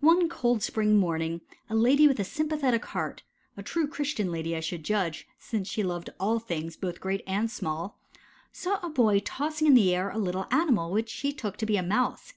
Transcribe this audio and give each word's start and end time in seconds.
One 0.00 0.28
cold 0.28 0.60
spring 0.60 0.96
morning 0.96 1.40
a 1.70 1.76
lady 1.76 2.08
with 2.08 2.18
a 2.18 2.24
sympathetic 2.24 2.84
heart 2.86 3.22
a 3.56 3.62
true 3.62 3.86
Christian 3.86 4.32
lady 4.32 4.56
I 4.56 4.58
should 4.60 4.82
judge, 4.82 5.28
since 5.38 5.68
she 5.68 5.84
loved 5.84 6.10
all 6.18 6.40
things 6.40 6.74
"both 6.74 7.00
great 7.00 7.22
and 7.28 7.48
small" 7.48 7.96
saw 8.50 8.80
a 8.84 8.88
boy 8.90 9.20
tossing 9.20 9.68
in 9.68 9.74
the 9.74 9.94
air 9.94 10.10
a 10.10 10.18
little 10.18 10.48
animal 10.50 10.90
which 10.90 11.08
she 11.10 11.32
took 11.32 11.56
to 11.58 11.66
be 11.66 11.76
a 11.76 11.82
Mouse. 11.84 12.32